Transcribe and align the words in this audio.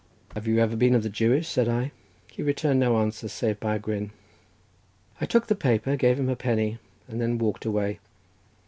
"Have 0.33 0.47
you 0.47 0.57
ever 0.57 0.75
been 0.75 0.95
of 0.95 1.03
the 1.03 1.09
Jewish?" 1.11 1.47
said 1.47 1.69
I. 1.69 1.91
He 2.31 2.41
returned 2.41 2.79
no 2.79 2.97
answer 2.97 3.27
save 3.27 3.59
by 3.59 3.75
a 3.75 3.79
grin. 3.79 4.09
I 5.21 5.27
took 5.27 5.45
the 5.45 5.53
paper, 5.53 5.95
gave 5.95 6.19
him 6.19 6.27
a 6.29 6.35
penny, 6.35 6.79
and 7.07 7.21
then 7.21 7.37
walked 7.37 7.65
away. 7.65 7.99